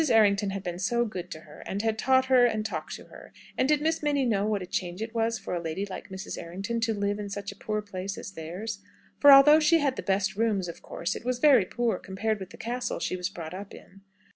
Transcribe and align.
Errington 0.09 0.49
had 0.49 0.63
been 0.63 0.79
so 0.79 1.05
good 1.05 1.29
to 1.29 1.41
her, 1.41 1.61
and 1.67 1.83
had 1.83 1.95
taught 1.95 2.25
her, 2.25 2.43
and 2.47 2.65
talked 2.65 2.95
to 2.95 3.03
her; 3.03 3.31
and 3.55 3.69
did 3.69 3.83
Miss 3.83 4.01
Minnie 4.01 4.25
know 4.25 4.47
what 4.47 4.63
a 4.63 4.65
change 4.65 4.99
it 4.99 5.13
was 5.13 5.37
for 5.37 5.53
a 5.53 5.61
lady 5.61 5.85
like 5.85 6.09
Mrs. 6.09 6.39
Errington 6.39 6.79
to 6.79 6.93
live 6.95 7.19
in 7.19 7.29
such 7.29 7.51
a 7.51 7.55
poor 7.55 7.83
place 7.83 8.17
as 8.17 8.31
theirs? 8.31 8.79
For, 9.19 9.31
although 9.31 9.59
she 9.59 9.77
had 9.77 9.97
the 9.97 10.01
best 10.01 10.35
rooms, 10.35 10.67
of 10.67 10.81
course 10.81 11.15
it 11.15 11.23
was 11.23 11.37
very 11.37 11.65
poor, 11.65 11.99
compared 11.99 12.39
with 12.39 12.49
the 12.49 12.57
castle 12.57 12.97
she 12.97 13.15
was 13.15 13.29
brought 13.29 13.53
up 13.53 13.75
in. 13.75 14.01